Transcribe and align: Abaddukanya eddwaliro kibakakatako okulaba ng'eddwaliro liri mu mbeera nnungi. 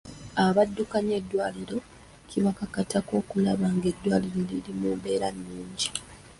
Abaddukanya 0.45 1.13
eddwaliro 1.21 1.77
kibakakatako 2.29 3.11
okulaba 3.21 3.65
ng'eddwaliro 3.75 4.39
liri 4.49 4.71
mu 4.79 4.89
mbeera 4.97 5.27
nnungi. 5.37 5.89